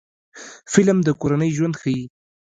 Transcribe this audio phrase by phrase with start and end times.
[0.71, 2.03] فلم د کورنۍ ژوند ښيي